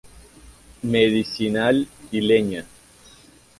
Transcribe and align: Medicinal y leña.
Medicinal 0.81 1.87
y 2.11 2.21
leña. 2.21 2.65